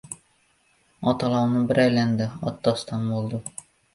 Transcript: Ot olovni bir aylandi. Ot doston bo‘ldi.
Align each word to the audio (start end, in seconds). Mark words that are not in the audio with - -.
Ot 1.11 1.25
olovni 1.27 1.61
bir 1.71 1.81
aylandi. 1.83 2.29
Ot 2.51 2.57
doston 2.69 3.07
bo‘ldi. 3.13 3.45